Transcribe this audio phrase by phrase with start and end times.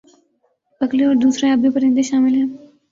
[0.81, 2.47] بگلے اور دوسرے آبی پرندے شامل ہیں